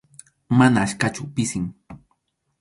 Mana 0.59 0.81
achkachu, 0.85 1.27
pisim. 1.37 1.65